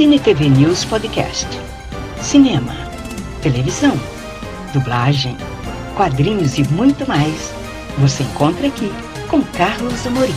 Cine 0.00 0.18
TV 0.18 0.48
News 0.48 0.82
Podcast. 0.86 1.46
Cinema, 2.22 2.72
televisão, 3.42 3.92
dublagem, 4.72 5.36
quadrinhos 5.94 6.56
e 6.56 6.64
muito 6.72 7.06
mais. 7.06 7.52
Você 7.98 8.22
encontra 8.22 8.66
aqui 8.66 8.90
com 9.28 9.42
Carlos 9.42 10.06
Amorim. 10.06 10.32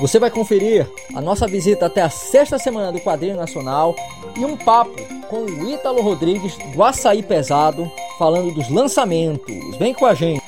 Você 0.00 0.18
vai 0.18 0.30
conferir 0.30 0.86
a 1.14 1.20
nossa 1.22 1.46
visita 1.46 1.86
até 1.86 2.02
a 2.02 2.10
sexta 2.10 2.58
semana 2.58 2.92
do 2.92 3.00
Quadrinho 3.00 3.36
Nacional 3.36 3.96
e 4.36 4.44
um 4.44 4.54
papo 4.54 5.00
com 5.30 5.46
o 5.46 5.70
Ítalo 5.70 6.02
Rodrigues 6.02 6.58
do 6.74 6.84
Açaí 6.84 7.22
Pesado, 7.22 7.90
falando 8.18 8.52
dos 8.52 8.68
lançamentos. 8.68 9.78
Vem 9.78 9.94
com 9.94 10.04
a 10.04 10.12
gente! 10.12 10.45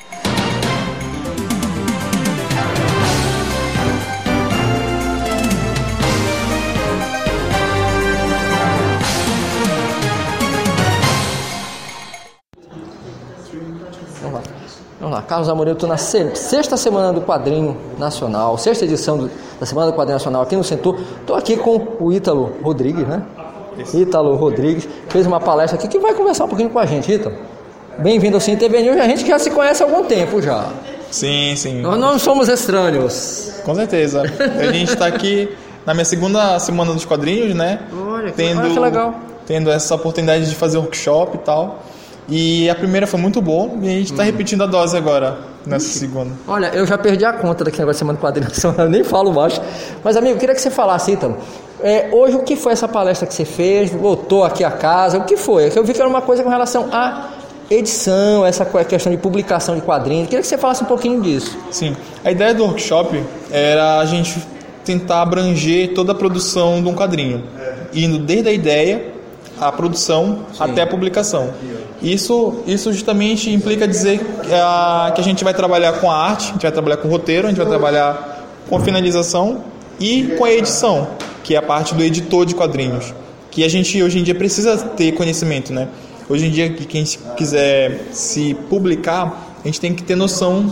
Carlos 15.29 15.47
Amorim, 15.51 15.71
eu 15.71 15.75
estou 15.75 15.89
na 15.89 15.99
sexta 15.99 16.79
semana 16.79 17.13
do 17.13 17.21
Quadrinho 17.21 17.77
Nacional, 17.99 18.57
sexta 18.57 18.87
edição 18.87 19.19
do, 19.19 19.31
da 19.61 19.67
Semana 19.67 19.91
do 19.91 19.93
Quadrinho 19.93 20.15
Nacional 20.15 20.41
aqui 20.41 20.57
no 20.57 20.65
Centur. 20.65 20.99
Estou 21.21 21.37
aqui 21.37 21.55
com 21.59 21.87
o 22.01 22.11
Ítalo 22.11 22.57
Rodrigues, 22.63 23.07
né? 23.07 23.23
Ítalo 23.93 24.35
Rodrigues, 24.37 24.89
fez 25.11 25.27
uma 25.27 25.39
palestra 25.39 25.79
aqui 25.79 25.87
que 25.87 25.99
vai 25.99 26.15
conversar 26.15 26.47
um 26.47 26.49
pouquinho 26.49 26.71
com 26.71 26.79
a 26.79 26.87
gente, 26.87 27.13
Ítalo. 27.13 27.37
Bem-vindo 27.99 28.39
ao 28.39 28.41
Cine 28.41 28.57
TV 28.57 28.81
News, 28.81 28.97
a 28.97 29.07
gente 29.07 29.27
já 29.27 29.39
se 29.39 29.51
conhece 29.51 29.83
há 29.83 29.87
algum 29.87 30.03
tempo 30.05 30.41
já. 30.41 30.65
Sim, 31.11 31.55
sim. 31.57 31.83
Nós 31.83 31.99
não 31.99 32.19
somos 32.19 32.49
estranhos. 32.49 33.53
Com 33.67 33.75
certeza. 33.75 34.23
A 34.23 34.73
gente 34.73 34.93
está 34.93 35.07
aqui 35.07 35.55
na 35.85 35.93
minha 35.93 36.07
segunda 36.07 36.59
semana 36.59 36.95
dos 36.95 37.05
quadrinhos, 37.05 37.55
né? 37.55 37.81
Olha, 37.93 38.33
tendo, 38.33 38.63
olha 38.63 38.71
que 38.71 38.81
legal. 38.81 39.15
Tendo 39.47 39.71
essa 39.71 39.95
oportunidade 39.95 40.49
de 40.49 40.55
fazer 40.55 40.79
workshop 40.79 41.37
e 41.37 41.41
tal. 41.41 41.81
E 42.29 42.69
a 42.69 42.75
primeira 42.75 43.07
foi 43.07 43.19
muito 43.19 43.41
boa 43.41 43.71
e 43.81 43.87
a 43.87 43.91
gente 43.91 44.13
está 44.13 44.23
uhum. 44.23 44.27
repetindo 44.27 44.63
a 44.63 44.67
dose 44.67 44.97
agora, 44.97 45.39
nessa 45.65 45.87
Ixi. 45.87 45.99
segunda. 46.01 46.31
Olha, 46.47 46.67
eu 46.75 46.87
já 46.87 46.99
perdi 46.99 47.25
a 47.25 47.33
conta 47.33 47.65
daqui 47.65 47.79
negócio 47.79 47.95
de 47.95 47.99
semana 48.01 48.17
de 48.17 48.21
quadrinhos, 48.21 48.63
eu 48.65 48.89
nem 48.89 49.03
falo 49.03 49.33
mais. 49.33 49.61
Mas, 50.05 50.17
amigo, 50.17 50.35
eu 50.35 50.39
queria 50.39 50.55
que 50.55 50.61
você 50.61 50.71
falasse, 50.71 51.13
Ítalo. 51.13 51.39
É, 51.81 52.09
hoje, 52.13 52.37
o 52.37 52.43
que 52.43 52.57
foi 52.57 52.73
essa 52.73 52.87
palestra 52.89 53.27
que 53.27 53.33
você 53.33 53.45
fez? 53.45 53.91
Voltou 53.91 54.45
aqui 54.45 54.63
a 54.63 54.71
casa? 54.71 55.17
O 55.17 55.25
que 55.25 55.37
foi? 55.37 55.73
Eu 55.75 55.85
vi 55.85 55.95
que 55.95 56.01
era 56.01 56.09
uma 56.09 56.21
coisa 56.21 56.43
com 56.43 56.51
relação 56.51 56.89
a 56.93 57.31
edição, 57.71 58.45
essa 58.45 58.65
questão 58.65 59.13
de 59.13 59.19
publicação 59.19 59.75
de 59.75 59.83
quadrinhos. 59.83 60.25
Eu 60.25 60.29
queria 60.29 60.43
que 60.43 60.49
você 60.49 60.59
falasse 60.59 60.83
um 60.83 60.87
pouquinho 60.87 61.21
disso. 61.23 61.57
Sim. 61.71 61.97
A 62.25 62.31
ideia 62.31 62.53
do 62.53 62.65
workshop 62.65 63.23
era 63.51 64.01
a 64.01 64.05
gente 64.07 64.43
tentar 64.85 65.23
abranger 65.23 65.95
toda 65.95 66.13
a 66.13 66.15
produção 66.15 66.83
de 66.83 66.89
um 66.89 66.95
quadrinho, 66.95 67.45
indo 67.93 68.19
desde 68.19 68.49
a 68.49 68.53
ideia, 68.53 69.18
a 69.61 69.73
produção, 69.73 70.41
Sim. 70.53 70.65
até 70.65 70.83
a 70.83 70.87
publicação. 70.87 71.53
Isso, 72.03 72.63
isso 72.67 72.93
justamente 72.93 73.51
implica 73.51 73.87
dizer 73.87 74.19
que 74.19 74.55
a, 74.55 75.13
que 75.15 75.21
a 75.21 75.25
gente 75.25 75.43
vai 75.43 75.53
trabalhar 75.53 75.95
com 75.95 76.11
a 76.11 76.17
arte, 76.17 76.51
a 76.51 76.53
gente 76.53 76.63
vai 76.63 76.73
trabalhar 76.73 76.97
com 76.99 77.09
o 77.09 77.11
roteiro, 77.11 77.47
a 77.47 77.51
gente 77.51 77.59
vai 77.59 77.67
trabalhar 77.67 78.47
com 78.69 78.77
a 78.77 78.81
finalização 78.81 79.65
e 79.99 80.35
com 80.39 80.45
a 80.45 80.53
edição, 80.53 81.09
que 81.43 81.55
é 81.55 81.59
a 81.59 81.63
parte 81.63 81.95
do 81.95 82.03
editor 82.03 82.47
de 82.47 82.55
quadrinhos, 82.55 83.13
que 83.51 83.65
a 83.65 83.69
gente 83.69 84.01
hoje 84.03 84.19
em 84.19 84.23
dia 84.23 84.35
precisa 84.35 84.77
ter 84.77 85.13
conhecimento, 85.13 85.73
né? 85.73 85.89
Hoje 86.29 86.47
em 86.47 86.51
dia, 86.51 86.69
quem 86.71 87.05
quiser 87.37 88.09
se 88.13 88.55
publicar, 88.69 89.57
a 89.65 89.67
gente 89.67 89.81
tem 89.81 89.95
que 89.95 90.03
ter 90.03 90.15
noção 90.15 90.71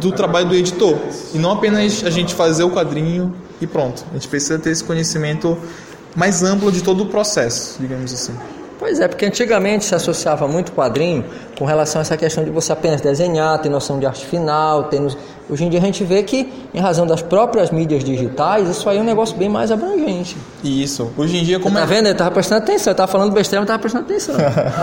do 0.00 0.12
trabalho 0.12 0.48
do 0.48 0.54
editor 0.54 0.96
e 1.34 1.38
não 1.38 1.52
apenas 1.52 2.04
a 2.04 2.10
gente 2.10 2.32
fazer 2.32 2.62
o 2.62 2.70
quadrinho 2.70 3.34
e 3.60 3.66
pronto. 3.66 4.04
A 4.10 4.14
gente 4.14 4.28
precisa 4.28 4.58
ter 4.58 4.70
esse 4.70 4.84
conhecimento 4.84 5.58
mais 6.18 6.42
amplo 6.42 6.72
de 6.72 6.82
todo 6.82 7.04
o 7.04 7.06
processo, 7.06 7.76
digamos 7.78 8.12
assim. 8.12 8.34
Pois 8.76 8.98
é, 8.98 9.06
porque 9.06 9.24
antigamente 9.24 9.84
se 9.84 9.94
associava 9.94 10.48
muito 10.48 10.72
quadrinho 10.72 11.24
com 11.56 11.64
relação 11.64 12.00
a 12.00 12.02
essa 12.02 12.16
questão 12.16 12.42
de 12.44 12.50
você 12.50 12.72
apenas 12.72 13.00
desenhar, 13.00 13.60
ter 13.60 13.68
noção 13.68 14.00
de 14.00 14.06
arte 14.06 14.26
final, 14.26 14.84
ter 14.84 15.00
hoje 15.48 15.64
em 15.64 15.68
dia 15.68 15.78
a 15.78 15.82
gente 15.82 16.02
vê 16.02 16.22
que 16.24 16.52
em 16.74 16.80
razão 16.80 17.06
das 17.06 17.22
próprias 17.22 17.70
mídias 17.70 18.02
digitais, 18.02 18.68
isso 18.68 18.88
aí 18.88 18.98
é 18.98 19.00
um 19.00 19.04
negócio 19.04 19.36
bem 19.36 19.48
mais 19.48 19.70
abrangente. 19.70 20.36
Isso. 20.62 21.10
Hoje 21.16 21.38
em 21.38 21.44
dia 21.44 21.60
como 21.60 21.76
Você 21.76 21.86
tá 21.86 21.92
é... 21.92 21.96
vendo? 21.96 22.06
Ele 22.06 22.14
tava 22.14 22.30
prestando 22.32 22.62
atenção, 22.62 22.92
eu 22.92 22.96
tava 22.96 23.10
falando 23.10 23.32
besteira, 23.32 23.60
mas 23.60 23.68
tava 23.68 23.78
prestando 23.80 24.04
atenção. 24.04 24.34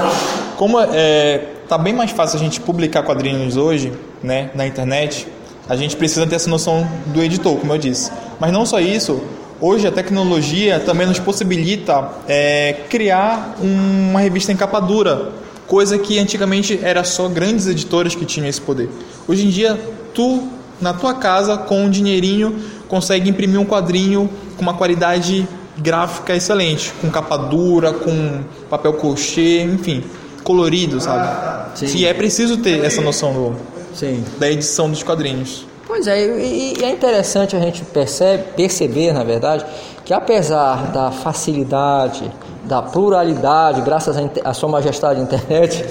como 0.57 0.79
é, 0.79 1.41
tá 1.67 1.77
bem 1.77 1.93
mais 1.93 2.11
fácil 2.11 2.37
a 2.37 2.39
gente 2.39 2.61
publicar 2.61 3.03
quadrinhos 3.03 3.57
hoje, 3.57 3.91
né, 4.23 4.51
na 4.55 4.65
internet, 4.65 5.27
a 5.67 5.75
gente 5.75 5.97
precisa 5.97 6.25
ter 6.25 6.35
essa 6.35 6.49
noção 6.49 6.87
do 7.07 7.21
editor, 7.21 7.57
como 7.57 7.73
eu 7.73 7.77
disse. 7.77 8.09
Mas 8.39 8.53
não 8.53 8.65
só 8.65 8.79
isso, 8.79 9.21
Hoje 9.67 9.87
a 9.87 9.91
tecnologia 9.91 10.79
também 10.79 11.07
nos 11.07 11.17
possibilita 11.17 12.11
é, 12.27 12.81
criar 12.87 13.55
uma 13.59 14.19
revista 14.19 14.51
em 14.51 14.55
capa 14.55 14.79
dura, 14.79 15.31
coisa 15.65 15.97
que 15.97 16.19
antigamente 16.19 16.79
era 16.83 17.03
só 17.03 17.27
grandes 17.27 17.65
editoras 17.65 18.13
que 18.13 18.25
tinham 18.25 18.47
esse 18.47 18.61
poder. 18.61 18.87
Hoje 19.27 19.47
em 19.47 19.49
dia, 19.49 19.75
tu 20.13 20.47
na 20.79 20.93
tua 20.93 21.15
casa 21.15 21.57
com 21.57 21.83
um 21.83 21.89
dinheirinho 21.89 22.55
consegue 22.87 23.27
imprimir 23.27 23.59
um 23.59 23.65
quadrinho 23.65 24.29
com 24.55 24.61
uma 24.61 24.75
qualidade 24.75 25.47
gráfica 25.75 26.35
excelente, 26.35 26.93
com 27.01 27.09
capa 27.09 27.35
dura, 27.35 27.91
com 27.91 28.43
papel 28.69 28.93
crochê, 28.93 29.63
enfim, 29.63 30.03
colorido, 30.43 31.01
sabe? 31.01 31.73
Sim. 31.73 31.97
E 31.97 32.05
é 32.05 32.13
preciso 32.13 32.57
ter 32.57 32.85
essa 32.85 33.01
noção 33.01 33.33
do, 33.33 33.55
Sim. 33.95 34.23
da 34.37 34.47
edição 34.47 34.91
dos 34.91 35.01
quadrinhos. 35.01 35.65
Pois 35.95 36.07
é, 36.07 36.25
e, 36.25 36.73
e 36.77 36.83
é 36.83 36.89
interessante 36.89 37.55
a 37.55 37.59
gente 37.59 37.81
percebe, 37.85 38.43
perceber, 38.53 39.13
na 39.13 39.23
verdade, 39.23 39.65
que 40.03 40.13
apesar 40.13 40.91
da 40.91 41.09
facilidade, 41.09 42.29
da 42.65 42.81
pluralidade, 42.81 43.79
graças 43.79 44.17
à 44.43 44.53
sua 44.53 44.67
majestade 44.67 45.21
internet, 45.21 45.85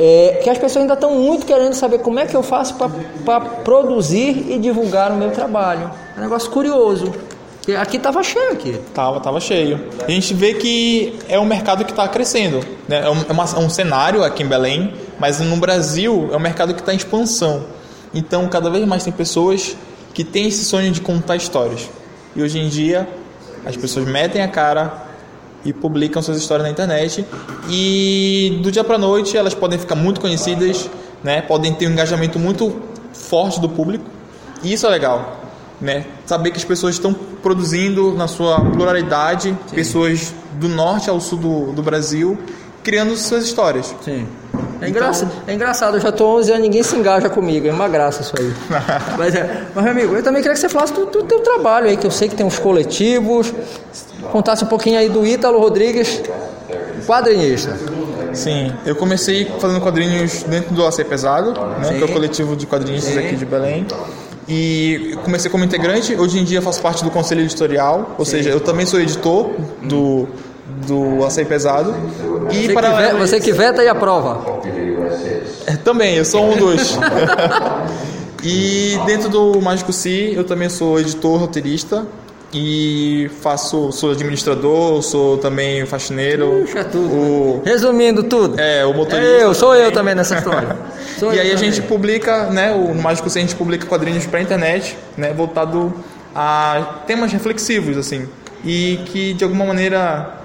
é, 0.00 0.40
que 0.42 0.48
as 0.48 0.56
pessoas 0.56 0.80
ainda 0.80 0.94
estão 0.94 1.14
muito 1.16 1.44
querendo 1.44 1.74
saber 1.74 1.98
como 1.98 2.18
é 2.18 2.24
que 2.24 2.34
eu 2.34 2.42
faço 2.42 2.76
para 3.26 3.40
produzir 3.62 4.50
e 4.50 4.58
divulgar 4.58 5.12
o 5.12 5.16
meu 5.16 5.30
trabalho. 5.32 5.90
É 6.16 6.20
um 6.20 6.22
negócio 6.22 6.50
curioso. 6.50 7.12
Aqui 7.78 7.98
estava 7.98 8.22
cheio 8.22 8.52
aqui. 8.52 8.80
Tava, 8.94 9.20
tava 9.20 9.38
cheio. 9.38 9.78
A 10.02 10.10
gente 10.10 10.32
vê 10.32 10.54
que 10.54 11.18
é 11.28 11.38
um 11.38 11.44
mercado 11.44 11.84
que 11.84 11.90
está 11.90 12.08
crescendo. 12.08 12.60
Né? 12.88 13.02
É, 13.04 13.10
um, 13.10 13.20
é, 13.28 13.32
uma, 13.32 13.44
é 13.44 13.58
um 13.58 13.68
cenário 13.68 14.24
aqui 14.24 14.42
em 14.42 14.46
Belém, 14.46 14.94
mas 15.18 15.40
no 15.40 15.56
Brasil 15.58 16.30
é 16.32 16.36
um 16.38 16.40
mercado 16.40 16.72
que 16.72 16.80
está 16.80 16.94
em 16.94 16.96
expansão. 16.96 17.81
Então, 18.14 18.46
cada 18.48 18.68
vez 18.70 18.86
mais 18.86 19.04
tem 19.04 19.12
pessoas 19.12 19.76
que 20.12 20.24
têm 20.24 20.48
esse 20.48 20.64
sonho 20.64 20.90
de 20.90 21.00
contar 21.00 21.36
histórias. 21.36 21.88
E 22.36 22.42
hoje 22.42 22.58
em 22.58 22.68
dia, 22.68 23.08
as 23.64 23.76
pessoas 23.76 24.06
metem 24.06 24.42
a 24.42 24.48
cara 24.48 25.06
e 25.64 25.72
publicam 25.72 26.20
suas 26.22 26.38
histórias 26.38 26.66
na 26.66 26.72
internet 26.72 27.24
e 27.68 28.58
do 28.62 28.70
dia 28.72 28.82
para 28.82 28.98
noite 28.98 29.36
elas 29.36 29.54
podem 29.54 29.78
ficar 29.78 29.94
muito 29.94 30.20
conhecidas, 30.20 30.90
né? 31.22 31.40
Podem 31.42 31.72
ter 31.72 31.86
um 31.86 31.92
engajamento 31.92 32.38
muito 32.38 32.82
forte 33.12 33.60
do 33.60 33.68
público. 33.68 34.04
E 34.62 34.72
isso 34.72 34.86
é 34.86 34.90
legal, 34.90 35.40
né? 35.80 36.04
Saber 36.26 36.50
que 36.50 36.58
as 36.58 36.64
pessoas 36.64 36.94
estão 36.94 37.14
produzindo 37.14 38.12
na 38.14 38.26
sua 38.26 38.60
pluralidade, 38.60 39.56
Sim. 39.66 39.74
pessoas 39.74 40.34
do 40.54 40.68
norte 40.68 41.08
ao 41.08 41.20
sul 41.20 41.38
do, 41.38 41.72
do 41.72 41.82
Brasil, 41.82 42.38
criando 42.82 43.16
suas 43.16 43.44
histórias. 43.44 43.94
Sim. 44.04 44.26
É, 44.80 44.88
engraçado, 44.88 45.30
então... 45.30 45.44
é 45.46 45.54
engraçado, 45.54 45.96
eu 45.96 46.00
já 46.00 46.10
tô 46.10 46.26
11 46.38 46.50
anos, 46.50 46.62
ninguém 46.62 46.82
se 46.82 46.96
engaja 46.96 47.30
comigo, 47.30 47.68
é 47.68 47.72
uma 47.72 47.88
graça 47.88 48.22
isso 48.22 48.34
aí. 48.36 48.52
mas, 49.16 49.34
é, 49.34 49.62
mas, 49.72 49.84
meu 49.84 49.92
amigo, 49.92 50.16
eu 50.16 50.22
também 50.22 50.42
queria 50.42 50.54
que 50.54 50.60
você 50.60 50.68
falasse 50.68 50.92
do, 50.92 51.06
do 51.06 51.22
teu 51.22 51.40
trabalho 51.40 51.86
aí, 51.86 51.96
que 51.96 52.06
eu 52.06 52.10
sei 52.10 52.28
que 52.28 52.34
tem 52.34 52.44
uns 52.44 52.58
coletivos, 52.58 53.52
contasse 54.32 54.64
um 54.64 54.66
pouquinho 54.66 54.98
aí 54.98 55.08
do 55.08 55.24
Ítalo 55.24 55.60
Rodrigues, 55.60 56.20
quadrinista. 57.06 57.78
Sim, 58.32 58.72
eu 58.84 58.96
comecei 58.96 59.44
fazendo 59.60 59.80
quadrinhos 59.80 60.42
dentro 60.44 60.74
do 60.74 60.84
AC 60.84 61.04
Pesado, 61.04 61.52
né, 61.52 61.94
que 61.96 62.02
é 62.02 62.04
o 62.04 62.08
coletivo 62.08 62.56
de 62.56 62.66
quadrinistas 62.66 63.16
aqui 63.16 63.36
de 63.36 63.44
Belém. 63.44 63.86
E 64.48 65.16
comecei 65.22 65.48
como 65.50 65.62
integrante, 65.62 66.16
hoje 66.16 66.40
em 66.40 66.44
dia 66.44 66.60
faço 66.60 66.82
parte 66.82 67.04
do 67.04 67.10
conselho 67.10 67.42
editorial, 67.42 68.16
ou 68.18 68.24
Sim. 68.24 68.32
seja, 68.32 68.50
eu 68.50 68.60
também 68.60 68.84
sou 68.84 69.00
editor 69.00 69.50
do 69.82 70.26
do 70.86 71.24
açaí 71.24 71.44
pesado. 71.44 71.94
E 72.50 72.66
você, 72.66 72.72
para 72.72 72.90
que 72.90 72.96
veta, 72.96 73.16
você 73.16 73.40
que 73.40 73.52
veta 73.52 73.82
e 73.82 73.88
aprova. 73.88 74.60
É, 75.66 75.76
também, 75.76 76.16
eu 76.16 76.24
sou 76.24 76.44
um 76.44 76.56
dos. 76.56 76.98
e 78.42 78.98
dentro 79.06 79.28
do 79.28 79.60
Mágico 79.60 79.92
Si, 79.92 80.32
eu 80.34 80.44
também 80.44 80.68
sou 80.68 80.98
editor, 80.98 81.38
roteirista 81.38 82.06
e 82.54 83.30
faço, 83.40 83.90
sou 83.92 84.10
administrador, 84.10 85.02
sou 85.02 85.38
também 85.38 85.86
faxineiro. 85.86 86.64
Puxa, 86.66 86.84
tudo. 86.84 87.14
O, 87.14 87.62
Resumindo 87.64 88.22
tudo. 88.22 88.60
É, 88.60 88.84
o 88.84 88.92
motorista. 88.92 89.26
Eu, 89.26 89.54
sou 89.54 89.70
também. 89.70 89.84
eu 89.84 89.92
também 89.92 90.14
nessa 90.14 90.36
história. 90.36 90.76
e 91.34 91.40
aí 91.40 91.50
a 91.50 91.56
gente 91.56 91.80
publica, 91.82 92.50
né, 92.50 92.72
o 92.72 92.94
Mágico 92.94 93.30
Si 93.30 93.38
a 93.38 93.40
gente 93.40 93.54
publica 93.54 93.86
quadrinhos 93.86 94.26
para 94.26 94.40
internet, 94.42 94.98
né, 95.16 95.32
voltado 95.32 95.92
a 96.34 97.00
temas 97.06 97.32
reflexivos 97.32 97.96
assim, 97.96 98.28
e 98.64 99.00
que 99.06 99.32
de 99.34 99.44
alguma 99.44 99.64
maneira 99.64 100.41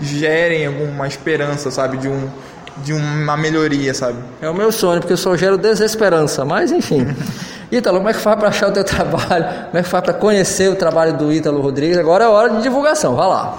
gerem 0.00 0.66
alguma 0.66 1.06
esperança, 1.06 1.70
sabe? 1.70 1.96
De, 1.96 2.08
um, 2.08 2.28
de 2.78 2.92
uma 2.92 3.36
melhoria, 3.36 3.92
sabe? 3.94 4.18
É 4.40 4.48
o 4.48 4.54
meu 4.54 4.70
sonho, 4.70 5.00
porque 5.00 5.12
eu 5.12 5.18
só 5.18 5.36
gero 5.36 5.56
desesperança, 5.56 6.44
mas 6.44 6.72
enfim. 6.72 7.06
Ítalo, 7.70 7.98
como 7.98 8.08
é 8.08 8.12
que 8.12 8.18
faz 8.18 8.36
para 8.38 8.48
achar 8.48 8.68
o 8.68 8.72
teu 8.72 8.82
trabalho? 8.84 9.44
Como 9.66 9.78
é 9.78 9.82
que 9.82 9.88
faz 9.88 10.04
para 10.04 10.12
conhecer 10.14 10.70
o 10.70 10.74
trabalho 10.74 11.16
do 11.16 11.32
Ítalo 11.32 11.60
Rodrigues? 11.60 11.98
Agora 11.98 12.24
é 12.24 12.28
hora 12.28 12.50
de 12.50 12.62
divulgação, 12.62 13.14
vai 13.14 13.28
lá. 13.28 13.58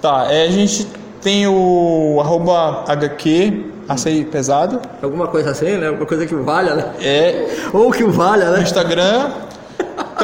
Tá, 0.00 0.26
é, 0.30 0.44
a 0.44 0.50
gente 0.50 0.86
tem 1.22 1.46
o 1.46 2.18
arroba 2.20 2.84
HQ, 2.86 3.72
açaí 3.88 4.24
pesado. 4.24 4.80
Alguma 5.02 5.26
coisa 5.26 5.50
assim, 5.50 5.76
né? 5.76 5.88
Alguma 5.88 6.06
coisa 6.06 6.26
que 6.26 6.34
valha, 6.34 6.74
né? 6.74 6.84
É. 7.00 7.46
Ou 7.72 7.90
que 7.90 8.04
valha, 8.04 8.50
né? 8.50 8.58
No 8.58 8.62
Instagram. 8.62 9.30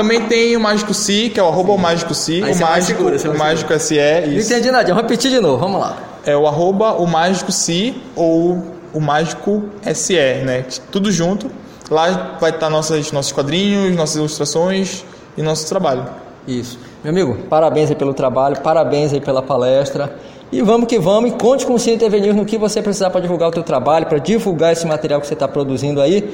Também 0.00 0.22
tem 0.22 0.56
o 0.56 0.60
Mágico 0.60 0.94
Si, 0.94 1.28
que 1.28 1.38
é 1.38 1.42
o 1.42 1.48
arroba 1.48 1.72
o 1.72 1.78
Mágico 1.78 2.14
Si. 2.14 2.42
Aí 2.42 2.54
o 2.54 2.58
Mágico, 2.58 3.18
segura, 3.18 3.36
o 3.36 3.38
Mágico 3.38 3.78
SE, 3.78 3.94
Não 4.26 4.32
isso. 4.32 4.50
entendi 4.50 4.70
nada, 4.70 4.88
vamos 4.88 5.02
repetir 5.02 5.30
de 5.30 5.40
novo, 5.40 5.58
vamos 5.58 5.78
lá. 5.78 5.94
É 6.24 6.34
o 6.34 6.46
arroba 6.46 6.92
o 6.94 7.06
Mágico 7.06 7.52
Si 7.52 7.94
ou 8.16 8.64
o 8.94 8.98
Mágico 9.00 9.62
SE, 9.92 10.14
né? 10.14 10.64
Tudo 10.90 11.12
junto. 11.12 11.50
Lá 11.90 12.38
vai 12.40 12.48
estar 12.48 12.70
nossas, 12.70 13.12
nossos 13.12 13.30
quadrinhos, 13.30 13.94
nossas 13.94 14.16
ilustrações 14.16 15.04
e 15.36 15.42
nosso 15.42 15.68
trabalho. 15.68 16.06
Isso. 16.48 16.78
Meu 17.04 17.12
amigo, 17.12 17.36
parabéns 17.50 17.90
aí 17.90 17.96
pelo 17.96 18.14
trabalho, 18.14 18.58
parabéns 18.60 19.12
aí 19.12 19.20
pela 19.20 19.42
palestra. 19.42 20.16
E 20.52 20.62
vamos 20.62 20.88
que 20.88 20.98
vamos, 20.98 21.30
e 21.30 21.34
conte 21.34 21.64
com 21.64 21.74
o 21.74 21.78
Cine 21.78 21.96
TV 21.96 22.20
News 22.20 22.34
no 22.34 22.44
que 22.44 22.58
você 22.58 22.82
precisar 22.82 23.10
para 23.10 23.20
divulgar 23.20 23.50
o 23.50 23.52
teu 23.52 23.62
trabalho, 23.62 24.06
para 24.06 24.18
divulgar 24.18 24.72
esse 24.72 24.84
material 24.84 25.20
que 25.20 25.26
você 25.26 25.34
está 25.34 25.46
produzindo 25.46 26.00
aí. 26.00 26.28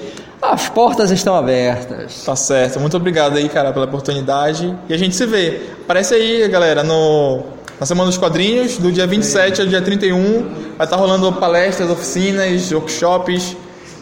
As 0.53 0.69
portas 0.69 1.11
estão 1.11 1.35
abertas. 1.35 2.23
Tá 2.25 2.37
certo. 2.37 2.79
Muito 2.79 2.97
obrigado 2.97 3.37
aí, 3.37 3.49
cara, 3.49 3.73
pela 3.73 3.85
oportunidade. 3.85 4.77
E 4.89 4.95
a 4.95 4.99
gente 4.99 5.17
se 5.17 5.27
vê. 5.27 5.61
Aparece 5.83 6.15
aí, 6.15 6.49
galera, 6.49 6.83
no, 6.83 7.43
na 7.81 7.87
Semana 7.87 8.09
dos 8.09 8.17
Quadrinhos, 8.19 8.79
do 8.79 8.93
dia 8.93 9.07
27 9.07 9.61
ao 9.61 9.67
dia 9.67 9.83
31. 9.83 10.75
Vai 10.77 10.87
estar 10.87 10.97
rolando 10.97 11.33
palestras, 11.33 11.91
oficinas, 11.91 12.71
workshops. 12.73 13.57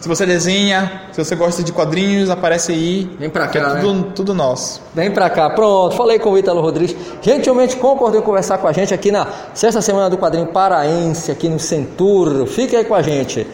Se 0.05 0.07
você 0.07 0.23
desenha, 0.23 1.01
se 1.11 1.23
você 1.23 1.35
gosta 1.35 1.63
de 1.63 1.71
quadrinhos, 1.71 2.29
aparece 2.29 2.71
aí. 2.71 3.09
Vem 3.17 3.27
pra 3.27 3.47
que 3.47 3.59
cá, 3.59 3.77
É 3.79 3.81
tudo, 3.81 4.03
tudo 4.13 4.33
nosso. 4.35 4.79
Vem 4.93 5.09
pra 5.09 5.31
cá, 5.31 5.49
pronto. 5.49 5.95
Falei 5.95 6.19
com 6.19 6.29
o 6.29 6.37
Ítalo 6.37 6.61
Rodrigues. 6.61 6.95
Gentilmente 7.23 7.75
concordou 7.75 8.21
em 8.21 8.23
conversar 8.23 8.59
com 8.59 8.67
a 8.67 8.71
gente 8.71 8.93
aqui 8.93 9.11
na 9.11 9.27
sexta 9.55 9.81
semana 9.81 10.07
do 10.07 10.15
quadrinho 10.15 10.45
paraense, 10.45 11.31
aqui 11.31 11.49
no 11.49 11.59
Centuro. 11.59 12.45
Fique 12.45 12.75
aí 12.75 12.85
com 12.85 12.93
a 12.93 13.01
gente. 13.01 13.47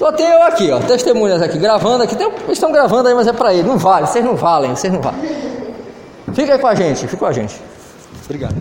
Só 0.00 0.10
tem 0.10 0.26
eu 0.26 0.42
aqui, 0.44 0.70
ó, 0.70 0.80
testemunhas 0.80 1.42
aqui, 1.42 1.58
gravando 1.58 2.04
aqui. 2.04 2.16
Tem, 2.16 2.26
um, 2.26 2.50
estão 2.50 2.72
gravando 2.72 3.06
aí, 3.06 3.14
mas 3.14 3.26
é 3.26 3.34
pra 3.34 3.52
ele. 3.52 3.68
Não 3.68 3.76
vale, 3.76 4.06
vocês 4.06 4.24
não 4.24 4.34
valem, 4.34 4.74
vocês 4.74 4.90
não 4.90 5.02
valem. 5.02 5.20
Fica 6.32 6.54
aí 6.54 6.58
com 6.58 6.66
a 6.66 6.74
gente, 6.74 7.00
fica 7.00 7.18
com 7.18 7.26
a 7.26 7.32
gente. 7.34 7.60
Obrigado. 8.24 8.54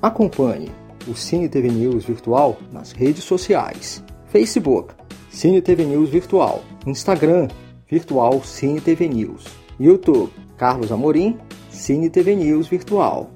Acompanhe 0.00 0.72
o 1.06 1.14
Cine 1.14 1.46
TV 1.46 1.68
News 1.68 2.06
Virtual 2.06 2.56
nas 2.72 2.92
redes 2.92 3.24
sociais: 3.24 4.02
Facebook, 4.28 4.94
Cine 5.28 5.60
TV 5.60 5.84
News 5.84 6.08
Virtual, 6.08 6.62
Instagram, 6.86 7.48
Virtual 7.90 8.42
Cine 8.42 8.80
TV 8.80 9.06
News, 9.06 9.44
YouTube, 9.78 10.32
Carlos 10.56 10.90
Amorim, 10.90 11.36
Cine 11.68 12.08
TV 12.08 12.34
News 12.34 12.68
Virtual. 12.68 13.35